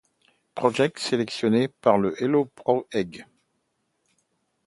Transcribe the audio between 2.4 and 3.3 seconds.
Pro Egg.